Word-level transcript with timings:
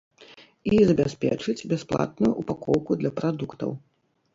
І 0.71 0.79
забяспечыць 0.91 1.57
бясплатную 1.75 2.33
упакоўку 2.41 2.91
для 3.05 3.11
прадуктаў. 3.23 3.81